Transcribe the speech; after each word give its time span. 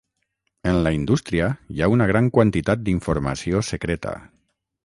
En 0.71 0.77
la 0.87 0.93
indústria 0.99 1.51
hi 1.75 1.83
ha 1.87 1.91
una 1.97 2.09
gran 2.13 2.31
quantitat 2.39 2.85
d'informació 2.89 3.63
secreta. 3.73 4.19